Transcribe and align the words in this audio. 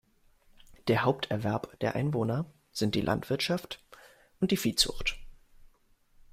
Der 0.87 1.03
Haupterwerb 1.03 1.77
der 1.81 1.93
Einwohner 1.93 2.51
sind 2.71 2.95
die 2.95 3.01
Landwirtschaft 3.01 3.83
und 4.39 4.49
die 4.49 4.57
Viehzucht. 4.57 5.19